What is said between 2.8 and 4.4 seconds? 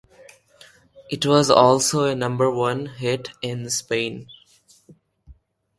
hit in Spain.